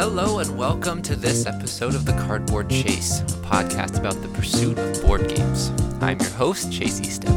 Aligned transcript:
Hello 0.00 0.38
and 0.38 0.56
welcome 0.56 1.02
to 1.02 1.16
this 1.16 1.44
episode 1.44 1.96
of 1.96 2.04
The 2.04 2.12
Cardboard 2.12 2.70
Chase, 2.70 3.18
a 3.18 3.24
podcast 3.42 3.98
about 3.98 4.14
the 4.22 4.28
pursuit 4.28 4.78
of 4.78 5.02
board 5.02 5.28
games. 5.28 5.72
I'm 6.00 6.20
your 6.20 6.30
host, 6.30 6.72
Chase 6.72 7.00
Step. 7.12 7.34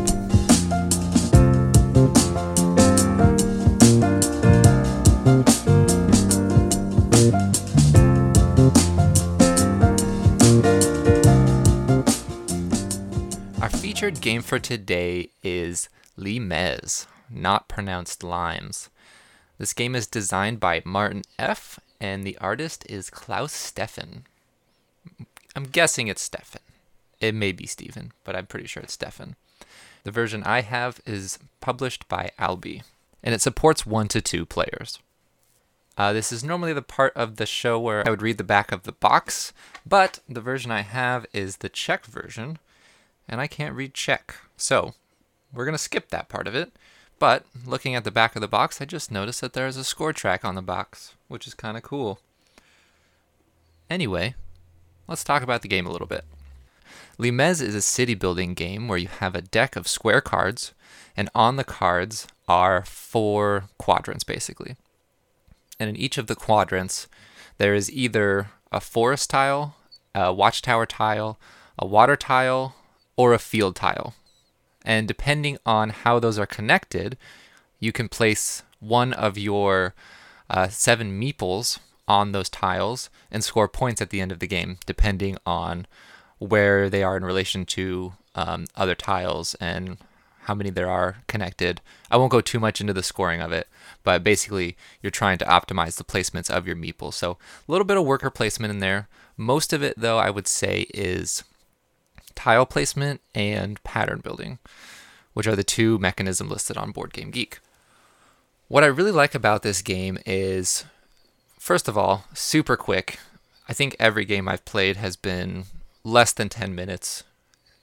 Our 13.59 13.69
featured 13.69 14.21
game 14.21 14.43
for 14.43 14.59
today 14.59 15.29
is 15.41 15.89
Limes, 16.15 17.07
not 17.27 17.67
pronounced 17.67 18.23
limes. 18.23 18.91
This 19.57 19.73
game 19.73 19.95
is 19.95 20.05
designed 20.05 20.59
by 20.59 20.83
Martin 20.85 21.23
F., 21.39 21.79
and 22.01 22.23
the 22.23 22.37
artist 22.39 22.83
is 22.89 23.11
Klaus 23.11 23.53
Steffen. 23.53 24.23
I'm 25.55 25.65
guessing 25.65 26.07
it's 26.07 26.27
Steffen. 26.27 26.57
It 27.19 27.35
may 27.35 27.51
be 27.51 27.67
Steven, 27.67 28.11
but 28.23 28.35
I'm 28.35 28.47
pretty 28.47 28.65
sure 28.65 28.81
it's 28.81 28.97
Steffen. 28.97 29.35
The 30.03 30.11
version 30.11 30.41
I 30.43 30.61
have 30.61 30.99
is 31.05 31.37
published 31.59 32.09
by 32.09 32.31
Albi, 32.39 32.81
and 33.23 33.35
it 33.35 33.41
supports 33.41 33.85
one 33.85 34.07
to 34.09 34.19
two 34.19 34.47
players. 34.47 34.97
Uh, 35.95 36.11
this 36.11 36.31
is 36.31 36.43
normally 36.43 36.73
the 36.73 36.81
part 36.81 37.13
of 37.15 37.35
the 37.35 37.45
show 37.45 37.79
where 37.79 38.05
I 38.07 38.09
would 38.09 38.23
read 38.23 38.39
the 38.39 38.43
back 38.43 38.71
of 38.71 38.83
the 38.83 38.93
box, 38.93 39.53
but 39.85 40.19
the 40.27 40.41
version 40.41 40.71
I 40.71 40.81
have 40.81 41.27
is 41.33 41.57
the 41.57 41.69
Czech 41.69 42.05
version, 42.05 42.57
and 43.27 43.39
I 43.39 43.45
can't 43.45 43.75
read 43.75 43.93
Czech. 43.93 44.35
So, 44.57 44.95
we're 45.53 45.65
going 45.65 45.73
to 45.73 45.77
skip 45.77 46.09
that 46.09 46.29
part 46.29 46.47
of 46.47 46.55
it. 46.55 46.71
But 47.21 47.45
looking 47.67 47.93
at 47.93 48.03
the 48.03 48.09
back 48.09 48.35
of 48.35 48.41
the 48.41 48.47
box, 48.47 48.81
I 48.81 48.85
just 48.85 49.11
noticed 49.11 49.41
that 49.41 49.53
there's 49.53 49.77
a 49.77 49.83
score 49.83 50.11
track 50.11 50.43
on 50.43 50.55
the 50.55 50.61
box, 50.63 51.13
which 51.27 51.45
is 51.45 51.53
kind 51.53 51.77
of 51.77 51.83
cool. 51.83 52.19
Anyway, 53.91 54.33
let's 55.07 55.23
talk 55.23 55.43
about 55.43 55.61
the 55.61 55.67
game 55.67 55.85
a 55.85 55.91
little 55.91 56.07
bit. 56.07 56.25
Limes 57.19 57.61
is 57.61 57.75
a 57.75 57.81
city 57.83 58.15
building 58.15 58.55
game 58.55 58.87
where 58.87 58.97
you 58.97 59.07
have 59.07 59.35
a 59.35 59.43
deck 59.43 59.75
of 59.75 59.87
square 59.87 60.19
cards, 60.19 60.73
and 61.15 61.29
on 61.35 61.57
the 61.57 61.63
cards 61.63 62.27
are 62.47 62.83
four 62.85 63.65
quadrants 63.77 64.23
basically. 64.23 64.75
And 65.79 65.91
in 65.91 65.95
each 65.95 66.17
of 66.17 66.25
the 66.25 66.35
quadrants, 66.35 67.07
there 67.59 67.75
is 67.75 67.91
either 67.91 68.49
a 68.71 68.79
forest 68.81 69.29
tile, 69.29 69.75
a 70.15 70.33
watchtower 70.33 70.87
tile, 70.87 71.37
a 71.77 71.85
water 71.85 72.15
tile, 72.15 72.73
or 73.15 73.31
a 73.31 73.37
field 73.37 73.75
tile. 73.75 74.15
And 74.83 75.07
depending 75.07 75.57
on 75.65 75.89
how 75.89 76.19
those 76.19 76.39
are 76.39 76.45
connected, 76.45 77.17
you 77.79 77.91
can 77.91 78.09
place 78.09 78.63
one 78.79 79.13
of 79.13 79.37
your 79.37 79.93
uh, 80.49 80.67
seven 80.67 81.19
meeples 81.19 81.79
on 82.07 82.31
those 82.31 82.49
tiles 82.49 83.09
and 83.29 83.43
score 83.43 83.67
points 83.67 84.01
at 84.01 84.09
the 84.09 84.21
end 84.21 84.31
of 84.31 84.39
the 84.39 84.47
game, 84.47 84.77
depending 84.85 85.37
on 85.45 85.87
where 86.39 86.89
they 86.89 87.03
are 87.03 87.15
in 87.15 87.23
relation 87.23 87.65
to 87.65 88.13
um, 88.35 88.65
other 88.75 88.95
tiles 88.95 89.55
and 89.55 89.97
how 90.45 90.55
many 90.55 90.69
there 90.71 90.89
are 90.89 91.17
connected. 91.27 91.81
I 92.09 92.17
won't 92.17 92.31
go 92.31 92.41
too 92.41 92.59
much 92.59 92.81
into 92.81 92.93
the 92.93 93.03
scoring 93.03 93.41
of 93.41 93.51
it, 93.51 93.67
but 94.03 94.23
basically, 94.23 94.75
you're 95.01 95.11
trying 95.11 95.37
to 95.37 95.45
optimize 95.45 95.97
the 95.97 96.03
placements 96.03 96.49
of 96.49 96.65
your 96.65 96.75
meeples. 96.75 97.13
So, 97.13 97.31
a 97.67 97.71
little 97.71 97.85
bit 97.85 97.97
of 97.97 98.05
worker 98.05 98.31
placement 98.31 98.71
in 98.71 98.79
there. 98.79 99.07
Most 99.37 99.71
of 99.71 99.83
it, 99.83 99.93
though, 99.97 100.17
I 100.17 100.31
would 100.31 100.47
say 100.47 100.87
is 100.93 101.43
tile 102.31 102.65
placement 102.65 103.21
and 103.35 103.81
pattern 103.83 104.19
building, 104.19 104.59
which 105.33 105.47
are 105.47 105.55
the 105.55 105.63
two 105.63 105.97
mechanisms 105.99 106.51
listed 106.51 106.77
on 106.77 106.91
Board 106.91 107.13
Game 107.13 107.31
Geek. 107.31 107.59
What 108.67 108.83
I 108.83 108.87
really 108.87 109.11
like 109.11 109.35
about 109.35 109.63
this 109.63 109.81
game 109.81 110.17
is, 110.25 110.85
first 111.59 111.87
of 111.87 111.97
all, 111.97 112.25
super 112.33 112.77
quick. 112.77 113.19
I 113.67 113.73
think 113.73 113.95
every 113.99 114.25
game 114.25 114.47
I've 114.47 114.65
played 114.65 114.97
has 114.97 115.15
been 115.15 115.65
less 116.03 116.33
than 116.33 116.49
10 116.49 116.73
minutes. 116.73 117.23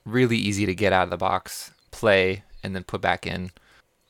Really 0.04 0.36
easy 0.36 0.66
to 0.66 0.74
get 0.74 0.92
out 0.92 1.04
of 1.04 1.10
the 1.10 1.16
box, 1.16 1.72
play, 1.90 2.42
and 2.62 2.74
then 2.74 2.84
put 2.84 3.00
back 3.00 3.26
in. 3.26 3.50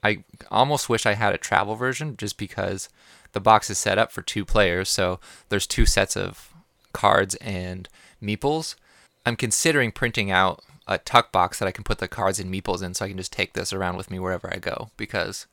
I 0.03 0.25
almost 0.51 0.89
wish 0.89 1.07
I 1.07 1.15
had 1.15 1.35
a 1.35 1.39
travel 1.39 1.75
version 1.75 2.17
just 2.17 2.39
because 2.39 2.89
the 3.33 3.41
box 3.41 3.69
is 3.71 3.79
set 3.79 3.99
up 3.99 4.13
for 4.13 4.23
two 4.23 4.45
players, 4.45 4.89
so 4.89 5.21
there's 5.49 5.67
two 5.67 5.87
sets 5.87 6.17
of 6.17 6.53
cards 6.93 7.35
and 7.37 7.89
meeples. 8.23 8.75
I'm 9.29 9.37
considering 9.37 9.93
printing 9.93 10.31
out 10.31 10.65
a 10.87 10.97
tuck 10.97 11.31
box 11.31 11.59
that 11.59 11.69
I 11.69 11.71
can 11.71 11.85
put 11.85 11.99
the 11.99 12.09
cards 12.09 12.41
and 12.41 12.53
meeples 12.53 12.83
in 12.83 12.95
so 12.95 13.05
I 13.05 13.09
can 13.09 13.19
just 13.19 13.33
take 13.33 13.53
this 13.53 13.75
around 13.75 13.99
with 13.99 14.11
me 14.11 14.19
wherever 14.19 14.51
I 14.53 14.57
go 14.57 14.89
because 14.97 15.47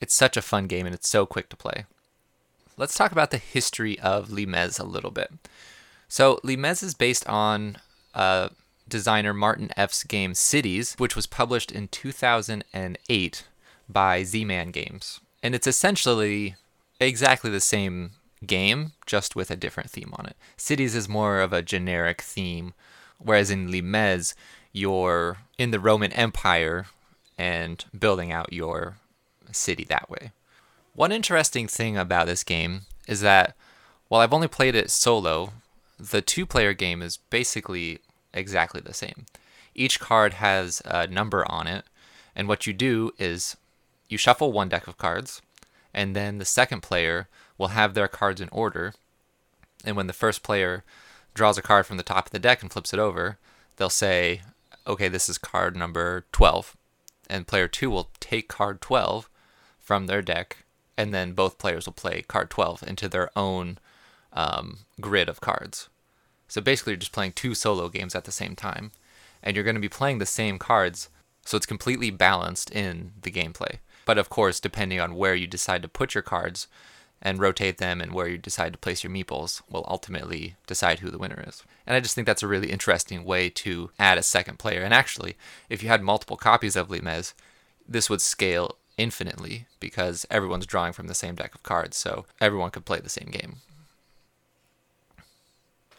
it's 0.00 0.14
such 0.14 0.36
a 0.36 0.42
fun 0.42 0.68
game 0.68 0.86
and 0.86 0.94
it's 0.94 1.08
so 1.08 1.26
quick 1.26 1.48
to 1.48 1.56
play. 1.56 1.86
Let's 2.76 2.94
talk 2.94 3.10
about 3.10 3.32
the 3.32 3.38
history 3.38 3.98
of 3.98 4.30
Limes 4.30 4.78
a 4.78 4.84
little 4.84 5.10
bit. 5.10 5.32
So, 6.08 6.38
Limes 6.44 6.84
is 6.84 6.94
based 6.94 7.26
on 7.26 7.78
uh, 8.14 8.50
designer 8.88 9.34
Martin 9.34 9.70
F.'s 9.76 10.04
game 10.04 10.34
Cities, 10.34 10.94
which 10.96 11.16
was 11.16 11.26
published 11.26 11.72
in 11.72 11.88
2008 11.88 13.44
by 13.88 14.22
Z 14.22 14.44
Man 14.44 14.70
Games. 14.70 15.20
And 15.42 15.52
it's 15.52 15.66
essentially 15.66 16.54
exactly 17.00 17.50
the 17.50 17.60
same 17.60 18.12
game, 18.46 18.92
just 19.04 19.34
with 19.34 19.50
a 19.50 19.56
different 19.56 19.90
theme 19.90 20.12
on 20.16 20.26
it. 20.26 20.36
Cities 20.56 20.94
is 20.94 21.08
more 21.08 21.40
of 21.40 21.52
a 21.52 21.62
generic 21.62 22.20
theme 22.20 22.72
Whereas 23.18 23.50
in 23.50 23.70
Limes, 23.70 24.34
you're 24.72 25.38
in 25.58 25.70
the 25.70 25.80
Roman 25.80 26.12
Empire 26.12 26.86
and 27.38 27.84
building 27.98 28.32
out 28.32 28.52
your 28.52 28.96
city 29.52 29.84
that 29.84 30.10
way. 30.10 30.32
One 30.94 31.12
interesting 31.12 31.68
thing 31.68 31.96
about 31.96 32.26
this 32.26 32.44
game 32.44 32.82
is 33.06 33.20
that 33.20 33.54
while 34.08 34.20
I've 34.20 34.32
only 34.32 34.48
played 34.48 34.74
it 34.74 34.90
solo, 34.90 35.52
the 35.98 36.22
two 36.22 36.46
player 36.46 36.72
game 36.72 37.02
is 37.02 37.18
basically 37.30 38.00
exactly 38.32 38.80
the 38.80 38.94
same. 38.94 39.26
Each 39.74 40.00
card 40.00 40.34
has 40.34 40.80
a 40.84 41.06
number 41.06 41.50
on 41.50 41.66
it, 41.66 41.84
and 42.34 42.48
what 42.48 42.66
you 42.66 42.72
do 42.72 43.12
is 43.18 43.56
you 44.08 44.16
shuffle 44.16 44.52
one 44.52 44.68
deck 44.68 44.86
of 44.86 44.98
cards, 44.98 45.42
and 45.92 46.14
then 46.14 46.38
the 46.38 46.44
second 46.44 46.82
player 46.82 47.28
will 47.58 47.68
have 47.68 47.94
their 47.94 48.08
cards 48.08 48.40
in 48.40 48.48
order. 48.50 48.94
And 49.84 49.96
when 49.96 50.06
the 50.06 50.12
first 50.12 50.42
player 50.42 50.84
draws 51.36 51.58
a 51.58 51.62
card 51.62 51.86
from 51.86 51.98
the 51.98 52.02
top 52.02 52.26
of 52.26 52.32
the 52.32 52.38
deck 52.38 52.62
and 52.62 52.72
flips 52.72 52.92
it 52.92 52.98
over, 52.98 53.38
they'll 53.76 53.90
say, 53.90 54.40
okay, 54.86 55.08
this 55.08 55.28
is 55.28 55.38
card 55.38 55.76
number 55.76 56.24
12. 56.32 56.76
And 57.28 57.46
player 57.46 57.68
2 57.68 57.90
will 57.90 58.10
take 58.18 58.48
card 58.48 58.80
12 58.80 59.28
from 59.78 60.06
their 60.06 60.22
deck, 60.22 60.64
and 60.96 61.12
then 61.14 61.32
both 61.32 61.58
players 61.58 61.86
will 61.86 61.92
play 61.92 62.22
card 62.22 62.50
12 62.50 62.82
into 62.84 63.08
their 63.08 63.30
own 63.36 63.78
um, 64.32 64.78
grid 65.00 65.28
of 65.28 65.40
cards. 65.40 65.88
So 66.48 66.60
basically, 66.60 66.92
you're 66.92 66.98
just 66.98 67.12
playing 67.12 67.32
two 67.32 67.54
solo 67.54 67.88
games 67.88 68.14
at 68.14 68.24
the 68.24 68.32
same 68.32 68.56
time. 68.56 68.92
And 69.42 69.54
you're 69.54 69.64
going 69.64 69.76
to 69.76 69.80
be 69.80 69.88
playing 69.88 70.18
the 70.18 70.26
same 70.26 70.58
cards, 70.58 71.08
so 71.44 71.56
it's 71.56 71.66
completely 71.66 72.10
balanced 72.10 72.70
in 72.70 73.12
the 73.20 73.30
gameplay. 73.30 73.78
But 74.04 74.18
of 74.18 74.28
course, 74.28 74.60
depending 74.60 75.00
on 75.00 75.16
where 75.16 75.34
you 75.34 75.46
decide 75.46 75.82
to 75.82 75.88
put 75.88 76.14
your 76.14 76.22
cards, 76.22 76.68
and 77.22 77.40
rotate 77.40 77.78
them 77.78 78.00
and 78.00 78.12
where 78.12 78.28
you 78.28 78.38
decide 78.38 78.72
to 78.72 78.78
place 78.78 79.02
your 79.02 79.12
meeples 79.12 79.62
will 79.70 79.84
ultimately 79.88 80.54
decide 80.66 81.00
who 81.00 81.10
the 81.10 81.18
winner 81.18 81.42
is. 81.46 81.62
And 81.86 81.96
I 81.96 82.00
just 82.00 82.14
think 82.14 82.26
that's 82.26 82.42
a 82.42 82.48
really 82.48 82.70
interesting 82.70 83.24
way 83.24 83.48
to 83.50 83.90
add 83.98 84.18
a 84.18 84.22
second 84.22 84.58
player. 84.58 84.82
And 84.82 84.92
actually, 84.92 85.36
if 85.68 85.82
you 85.82 85.88
had 85.88 86.02
multiple 86.02 86.36
copies 86.36 86.76
of 86.76 86.90
Limes, 86.90 87.34
this 87.88 88.10
would 88.10 88.20
scale 88.20 88.76
infinitely 88.98 89.66
because 89.80 90.26
everyone's 90.30 90.66
drawing 90.66 90.92
from 90.92 91.06
the 91.06 91.14
same 91.14 91.34
deck 91.34 91.54
of 91.54 91.62
cards, 91.62 91.96
so 91.96 92.26
everyone 92.40 92.70
could 92.70 92.84
play 92.84 93.00
the 93.00 93.08
same 93.08 93.30
game. 93.30 93.56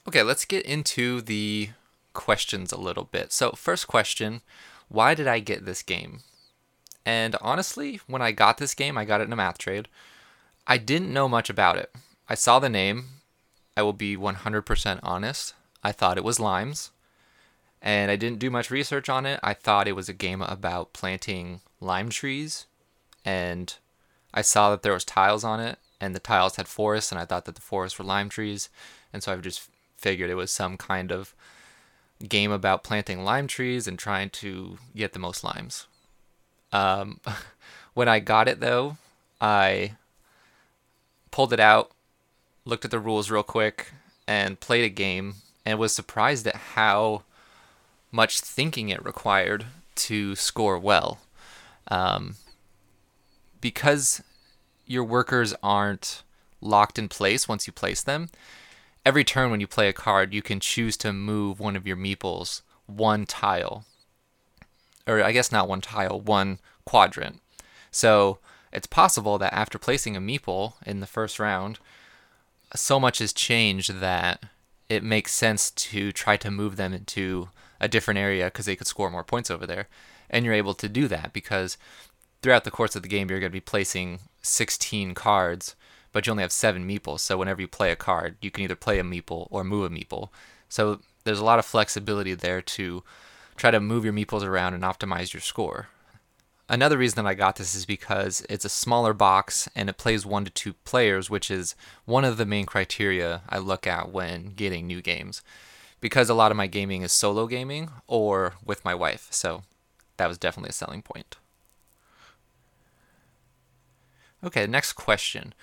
Okay, 0.08 0.24
let's 0.24 0.46
get 0.46 0.66
into 0.66 1.22
the 1.22 1.70
questions 2.14 2.72
a 2.72 2.80
little 2.80 3.04
bit. 3.04 3.32
So, 3.32 3.52
first 3.52 3.88
question 3.88 4.42
why 4.90 5.14
did 5.14 5.28
I 5.28 5.40
get 5.40 5.66
this 5.66 5.84
game? 5.84 6.22
And 7.06 7.36
honestly, 7.42 8.00
when 8.08 8.22
I 8.22 8.32
got 8.32 8.58
this 8.58 8.74
game, 8.74 8.98
I 8.98 9.06
got 9.06 9.22
it 9.22 9.26
in 9.26 9.34
a 9.34 9.38
math 9.38 9.58
trade. 9.58 9.88
I 10.68 10.78
didn't 10.78 11.14
know 11.14 11.30
much 11.30 11.50
about 11.50 11.78
it. 11.78 11.96
I 12.28 12.36
saw 12.36 12.60
the 12.60 12.70
name. 12.70 13.06
I 13.78 13.84
will 13.84 13.94
be 13.94 14.18
100% 14.18 15.00
honest. 15.02 15.54
I 15.82 15.94
thought 15.94 16.18
it 16.18 16.24
was 16.26 16.42
limes. 16.42 16.92
And 17.82 18.12
I 18.12 18.18
didn't 18.18 18.40
do 18.40 18.50
much 18.50 18.70
research 18.70 19.08
on 19.08 19.26
it. 19.26 19.40
I 19.42 19.54
thought 19.54 19.88
it 19.88 19.96
was 19.96 20.10
a 20.10 20.14
game 20.14 20.42
about 20.42 20.92
planting 20.92 21.62
lime 21.80 22.10
trees. 22.10 22.66
And 23.24 23.74
I 24.34 24.42
saw 24.42 24.72
that 24.72 24.82
there 24.82 24.94
was 24.94 25.06
tiles 25.06 25.46
on 25.46 25.62
it 25.62 25.80
and 26.02 26.14
the 26.14 26.20
tiles 26.20 26.58
had 26.58 26.68
forests 26.68 27.12
and 27.12 27.20
I 27.20 27.26
thought 27.26 27.46
that 27.46 27.56
the 27.56 27.62
forests 27.62 27.98
were 27.98 28.06
lime 28.06 28.28
trees. 28.28 28.70
And 29.14 29.24
so 29.24 29.32
I 29.32 29.38
just 29.38 29.70
figured 29.96 30.30
it 30.30 30.36
was 30.36 30.52
some 30.52 30.76
kind 30.76 31.12
of 31.12 31.34
game 32.28 32.52
about 32.52 32.84
planting 32.84 33.24
lime 33.24 33.48
trees 33.48 33.88
and 33.88 33.98
trying 33.98 34.32
to 34.32 34.78
get 34.96 35.14
the 35.14 35.20
most 35.20 35.44
limes. 35.44 35.88
Um, 36.74 37.22
when 37.94 38.10
I 38.10 38.20
got 38.20 38.48
it 38.48 38.60
though, 38.60 38.98
I 39.40 39.94
pulled 41.38 41.54
it 41.54 41.60
out, 41.60 41.92
looked 42.66 42.84
at 42.84 42.90
the 42.90 43.00
rules 43.00 43.30
real 43.30 43.44
quick, 43.44 43.92
and 44.28 44.60
played 44.60 44.84
a 44.84 44.90
game, 44.90 45.36
and 45.68 45.78
was 45.78 45.94
surprised 45.94 46.48
at 46.48 46.56
how 46.74 47.22
much 48.12 48.42
thinking 48.42 48.90
it 48.90 49.06
required 49.06 49.68
to 49.94 50.36
score 50.36 50.80
well. 50.80 51.20
Um, 51.90 52.38
because 53.62 54.24
your 54.88 55.04
workers 55.04 55.54
aren't 55.62 56.24
locked 56.60 56.98
in 56.98 57.08
place 57.08 57.48
once 57.48 57.68
you 57.68 57.72
place 57.72 58.02
them. 58.02 58.30
Every 59.06 59.24
turn 59.24 59.52
when 59.52 59.60
you 59.60 59.68
play 59.68 59.88
a 59.90 59.94
card, 59.94 60.34
you 60.34 60.42
can 60.42 60.60
choose 60.60 60.98
to 60.98 61.14
move 61.14 61.60
one 61.60 61.76
of 61.76 61.86
your 61.86 61.98
meeples 61.98 62.64
one 62.88 63.28
tile. 63.28 63.86
Or 65.06 65.24
I 65.24 65.34
guess 65.34 65.52
not 65.52 65.70
one 65.70 65.82
tile, 65.82 66.20
one 66.20 66.58
quadrant. 66.84 67.42
So 67.92 68.40
it's 68.78 68.86
possible 68.86 69.40
that 69.40 69.56
after 69.56 69.80
placing 69.80 70.16
a 70.16 70.22
meeple 70.22 70.74
in 70.86 71.00
the 71.00 71.08
first 71.08 71.40
round, 71.40 71.80
so 72.76 73.00
much 73.00 73.18
has 73.18 73.34
changed 73.34 73.96
that 73.96 74.44
it 74.88 75.04
makes 75.04 75.34
sense 75.34 75.72
to 75.72 76.12
try 76.12 76.38
to 76.38 76.52
move 76.52 76.76
them 76.76 76.94
into 76.94 77.50
a 77.80 77.88
different 77.88 78.20
area 78.20 78.46
because 78.46 78.68
they 78.68 78.76
could 78.76 78.86
score 78.86 79.10
more 79.10 79.24
points 79.24 79.50
over 79.50 79.66
there. 79.66 79.88
And 80.30 80.46
you're 80.46 80.54
able 80.54 80.76
to 80.76 80.88
do 80.88 81.08
that 81.08 81.34
because 81.34 81.76
throughout 82.44 82.66
the 82.66 82.72
course 82.72 82.96
of 82.96 83.02
the 83.02 83.08
game, 83.08 83.32
you're 83.32 83.40
going 83.40 83.52
to 83.52 83.56
be 83.56 83.60
placing 83.60 84.20
16 84.44 85.16
cards, 85.16 85.76
but 86.12 86.28
you 86.28 86.32
only 86.32 86.44
have 86.44 86.52
seven 86.52 86.88
meeples. 86.88 87.22
So 87.22 87.36
whenever 87.36 87.62
you 87.62 87.68
play 87.68 87.92
a 87.92 87.96
card, 87.96 88.38
you 88.42 88.52
can 88.52 88.64
either 88.64 88.76
play 88.76 89.00
a 89.00 89.04
meeple 89.04 89.48
or 89.50 89.64
move 89.64 89.92
a 89.92 89.96
meeple. 89.96 90.30
So 90.70 91.00
there's 91.24 91.40
a 91.40 91.46
lot 91.46 91.58
of 91.58 91.66
flexibility 91.66 92.36
there 92.36 92.62
to 92.62 93.04
try 93.56 93.72
to 93.72 93.80
move 93.80 94.06
your 94.06 94.14
meeples 94.14 94.44
around 94.44 94.76
and 94.76 94.84
optimize 94.84 95.34
your 95.34 95.42
score. 95.42 95.88
Another 96.70 96.98
reason 96.98 97.24
that 97.24 97.30
I 97.30 97.34
got 97.34 97.56
this 97.56 97.74
is 97.76 97.86
because 97.86 98.46
it's 98.50 98.66
a 98.66 98.70
smaller 98.70 99.14
box 99.14 99.70
and 99.74 99.90
it 99.90 99.98
plays 99.98 100.26
one 100.26 100.44
to 100.44 100.52
two 100.52 100.74
players, 100.74 101.30
which 101.30 101.50
is 101.50 101.76
one 102.04 102.26
of 102.26 102.36
the 102.36 102.46
main 102.46 102.66
criteria 102.66 103.42
I 103.48 103.58
look 103.58 103.88
at 103.88 104.12
when 104.12 104.48
getting 104.50 104.86
new 104.86 105.02
games. 105.02 105.42
Because 106.02 106.30
a 106.30 106.34
lot 106.34 106.52
of 106.52 106.58
my 106.58 106.68
gaming 106.68 107.04
is 107.04 107.14
solo 107.14 107.48
gaming 107.48 107.90
or 108.06 108.56
with 108.64 108.84
my 108.84 108.94
wife, 108.94 109.28
so 109.32 109.64
that 110.18 110.28
was 110.28 110.38
definitely 110.38 110.70
a 110.70 110.74
selling 110.74 111.02
point. 111.02 111.38
Okay, 114.44 114.68
next 114.68 114.94
question. 114.94 115.54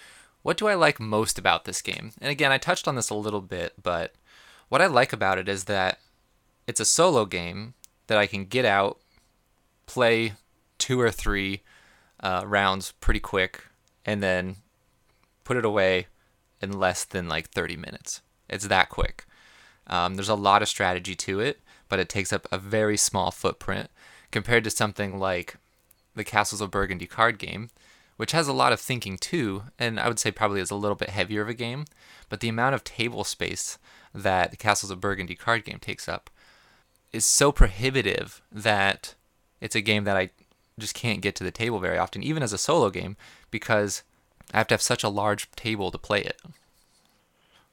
What 0.43 0.57
do 0.57 0.67
I 0.67 0.75
like 0.75 0.99
most 0.99 1.39
about 1.39 1.65
this 1.65 1.83
game? 1.83 2.13
And 2.21 2.31
again, 2.31 2.51
I 2.51 2.59
touched 2.59 2.89
on 2.89 2.97
this 2.97 3.11
a 3.11 3.15
little 3.15 3.41
bit, 3.41 3.75
but 3.81 4.15
what 4.69 4.83
I 4.83 4.87
like 4.87 5.13
about 5.13 5.39
it 5.39 5.49
is 5.49 5.65
that 5.65 5.99
it's 6.67 6.81
a 6.81 6.85
solo 6.85 7.27
game 7.27 7.75
that 8.07 8.19
I 8.19 8.27
can 8.27 8.47
get 8.47 8.65
out, 8.65 8.99
play 9.87 10.33
two 10.85 11.01
or 11.01 11.11
three 11.11 11.63
uh, 12.21 12.45
rounds 12.47 12.93
pretty 13.01 13.19
quick, 13.19 13.65
and 14.05 14.23
then 14.23 14.57
put 15.43 15.57
it 15.57 15.65
away 15.65 16.09
in 16.61 16.79
less 16.79 17.05
than 17.05 17.27
like 17.27 17.49
30 17.49 17.75
minutes. 17.79 18.21
It's 18.51 18.67
that 18.67 18.91
quick. 18.91 19.25
Um, 19.87 20.15
there's 20.15 20.29
a 20.29 20.35
lot 20.35 20.61
of 20.61 20.69
strategy 20.69 21.15
to 21.15 21.41
it, 21.41 21.63
but 21.89 22.01
it 22.01 22.11
takes 22.11 22.35
up 22.35 22.47
a 22.53 22.59
very 22.59 22.99
small 22.99 23.31
footprint 23.31 23.89
compared 24.31 24.63
to 24.65 24.71
something 24.71 25.19
like 25.19 25.57
the 26.15 26.23
Castles 26.23 26.61
of 26.61 26.71
Burgundy 26.71 27.07
card 27.07 27.39
game, 27.39 27.71
which 28.19 28.33
has 28.33 28.47
a 28.47 28.53
lot 28.53 28.75
of 28.75 28.79
thinking 28.79 29.17
too, 29.17 29.63
and 29.79 29.99
I 29.99 30.07
would 30.07 30.19
say 30.19 30.31
probably 30.31 30.61
is 30.61 30.71
a 30.71 30.77
little 30.77 30.97
bit 30.97 31.09
heavier 31.09 31.41
of 31.41 31.49
a 31.49 31.55
game. 31.55 31.87
But 32.29 32.41
the 32.41 32.51
amount 32.51 32.75
of 32.75 32.85
table 32.85 33.25
space 33.25 33.79
that 34.15 34.51
the 34.51 34.59
Castles 34.59 34.91
of 34.91 35.01
Burgundy 35.01 35.35
card 35.35 35.65
game 35.65 35.79
takes 35.79 36.11
up 36.11 36.29
is 37.11 37.25
so 37.25 37.53
prohibitive 37.53 38.43
that 38.53 39.15
it's 39.63 39.75
a 39.75 39.81
game 39.81 40.05
that 40.05 40.19
I 40.19 40.29
just 40.79 40.95
can't 40.95 41.21
get 41.21 41.35
to 41.37 41.45
the 41.45 41.51
table 41.51 41.79
very 41.79 41.99
often, 41.99 42.23
even 42.23 42.43
as 42.43 42.53
a 42.53 42.59
solo 42.59 42.91
game, 42.91 43.17
because 43.51 44.03
I 44.53 44.59
have 44.59 44.67
to 44.69 44.75
have 44.75 44.83
such 44.83 45.05
a 45.05 45.09
large 45.09 45.51
table 45.53 45.91
to 45.91 45.99
play 45.99 46.23
it. 46.23 46.41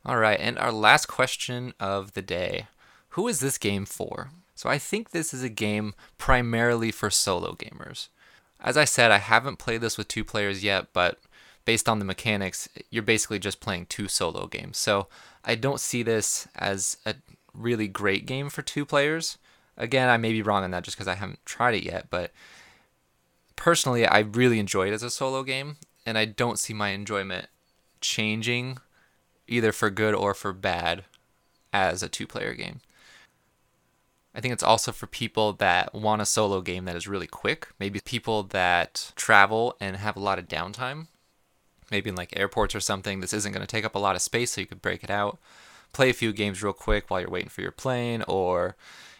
All 0.05 0.17
right, 0.17 0.39
and 0.39 0.57
our 0.57 0.71
last 0.71 1.07
question 1.07 1.73
of 1.79 2.13
the 2.13 2.21
day 2.21 2.67
Who 3.09 3.27
is 3.27 3.39
this 3.39 3.57
game 3.57 3.85
for? 3.85 4.29
So 4.55 4.69
I 4.69 4.77
think 4.77 5.09
this 5.09 5.33
is 5.33 5.43
a 5.43 5.49
game 5.49 5.93
primarily 6.17 6.91
for 6.91 7.09
solo 7.09 7.53
gamers. 7.53 8.09
As 8.59 8.77
I 8.77 8.85
said, 8.85 9.11
I 9.11 9.17
haven't 9.17 9.57
played 9.57 9.81
this 9.81 9.97
with 9.97 10.07
two 10.07 10.23
players 10.23 10.63
yet, 10.63 10.87
but 10.93 11.19
based 11.65 11.89
on 11.89 11.99
the 11.99 12.05
mechanics, 12.05 12.69
you're 12.89 13.03
basically 13.03 13.39
just 13.39 13.59
playing 13.59 13.87
two 13.87 14.07
solo 14.07 14.45
games. 14.45 14.77
So 14.77 15.07
I 15.43 15.55
don't 15.55 15.79
see 15.79 16.03
this 16.03 16.47
as 16.55 16.97
a 17.05 17.15
really 17.53 17.87
great 17.87 18.25
game 18.25 18.49
for 18.49 18.61
two 18.61 18.85
players. 18.85 19.37
Again, 19.77 20.09
I 20.09 20.17
may 20.17 20.31
be 20.31 20.43
wrong 20.43 20.63
on 20.63 20.71
that 20.71 20.83
just 20.83 20.95
because 20.95 21.07
I 21.07 21.15
haven't 21.15 21.43
tried 21.45 21.75
it 21.75 21.83
yet, 21.83 22.07
but 22.09 22.31
personally, 23.61 24.07
I 24.07 24.19
really 24.21 24.57
enjoy 24.57 24.87
it 24.87 24.93
as 24.93 25.03
a 25.03 25.11
solo 25.11 25.43
game, 25.43 25.77
and 26.03 26.17
I 26.17 26.25
don't 26.25 26.57
see 26.57 26.73
my 26.73 26.89
enjoyment 26.89 27.45
changing 28.01 28.79
either 29.47 29.71
for 29.71 29.91
good 29.91 30.15
or 30.15 30.33
for 30.33 30.51
bad 30.51 31.03
as 31.71 32.01
a 32.01 32.09
two 32.09 32.25
player 32.25 32.55
game. 32.55 32.81
I 34.33 34.41
think 34.41 34.51
it's 34.51 34.63
also 34.63 34.91
for 34.91 35.05
people 35.05 35.53
that 35.53 35.93
want 35.93 36.23
a 36.23 36.25
solo 36.25 36.61
game 36.61 36.85
that 36.85 36.95
is 36.95 37.07
really 37.07 37.27
quick. 37.27 37.67
Maybe 37.79 37.99
people 38.03 38.41
that 38.43 39.11
travel 39.15 39.75
and 39.79 39.95
have 39.95 40.15
a 40.15 40.21
lot 40.21 40.39
of 40.39 40.47
downtime. 40.47 41.05
Maybe 41.91 42.09
in 42.09 42.15
like 42.15 42.35
airports 42.35 42.73
or 42.73 42.79
something. 42.79 43.19
This 43.19 43.33
isn't 43.33 43.51
going 43.51 43.61
to 43.61 43.67
take 43.67 43.85
up 43.85 43.93
a 43.93 43.99
lot 43.99 44.15
of 44.15 44.23
space, 44.23 44.53
so 44.53 44.61
you 44.61 44.67
could 44.67 44.81
break 44.81 45.03
it 45.03 45.11
out. 45.11 45.37
Play 45.93 46.09
a 46.09 46.13
few 46.13 46.33
games 46.33 46.63
real 46.63 46.73
quick 46.73 47.11
while 47.11 47.19
you're 47.21 47.29
waiting 47.29 47.49
for 47.49 47.61
your 47.61 47.71
plane 47.71 48.23
or, 48.27 48.75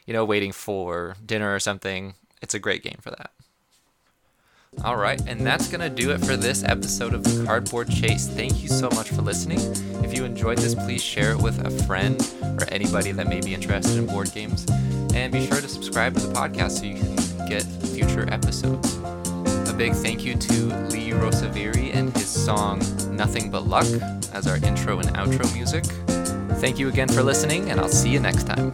you 0.08 0.14
know, 0.14 0.26
waiting 0.26 0.52
for 0.52 1.16
dinner 1.24 1.54
or 1.54 1.60
something. 1.60 2.16
It's 2.42 2.56
a 2.56 2.60
great 2.60 2.82
game 2.82 2.98
for 3.02 3.12
that. 3.12 3.30
All 4.84 4.96
right, 4.96 5.22
and 5.28 5.46
that's 5.46 5.68
going 5.68 5.82
to 5.82 5.90
do 5.90 6.12
it 6.12 6.20
for 6.20 6.36
this 6.36 6.64
episode 6.64 7.14
of 7.14 7.24
the 7.24 7.44
Cardboard 7.46 7.90
Chase. 7.90 8.28
Thank 8.28 8.64
you 8.64 8.68
so 8.68 8.90
much 8.92 9.10
for 9.10 9.22
listening. 9.22 9.60
If 10.04 10.18
you 10.18 10.24
enjoyed 10.24 10.58
this, 10.58 10.74
please 10.74 11.04
share 11.04 11.34
it 11.34 11.38
with 11.38 11.64
a 11.64 11.70
friend 11.84 12.20
or 12.42 12.66
anybody 12.70 13.12
that 13.12 13.28
may 13.28 13.42
be 13.42 13.54
interested 13.54 13.98
in 13.98 14.08
board 14.08 14.32
games. 14.34 14.66
And 15.14 15.32
be 15.32 15.46
sure 15.46 15.62
to 15.62 15.68
subscribe 15.68 16.16
to 16.16 16.26
the 16.26 16.34
podcast 16.34 16.80
so 16.80 16.86
you 16.86 16.96
can 16.96 17.48
get 17.48 17.62
future 17.94 18.28
episodes. 18.34 18.98
A 19.70 19.76
big 19.78 19.94
thank 19.94 20.24
you 20.24 20.36
to 20.36 20.76
Lee 20.88 21.12
Rosevere 21.12 21.94
and 21.94 22.16
his 22.18 22.28
song 22.28 22.80
Nothing 23.16 23.52
But 23.52 23.68
Luck 23.68 23.86
as 24.34 24.48
our 24.48 24.56
intro 24.56 25.00
and 25.00 25.10
outro 25.10 25.54
music. 25.54 25.84
Thank 26.60 26.80
you 26.80 26.88
again 26.88 27.10
for 27.10 27.22
listening, 27.22 27.70
and 27.70 27.80
I'll 27.80 27.90
see 27.90 28.10
you 28.10 28.20
next 28.20 28.48
time. 28.48 28.74